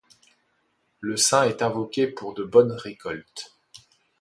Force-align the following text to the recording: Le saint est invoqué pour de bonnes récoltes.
Le 0.99 1.15
saint 1.15 1.43
est 1.43 1.61
invoqué 1.61 2.07
pour 2.07 2.33
de 2.33 2.43
bonnes 2.43 2.71
récoltes. 2.71 3.55